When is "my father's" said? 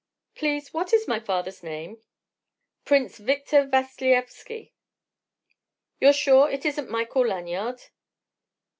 1.07-1.61